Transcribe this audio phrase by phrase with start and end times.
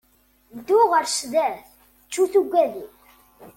[0.57, 1.59] Ddu ɣer sdat,
[2.05, 2.93] ttu tuggadin!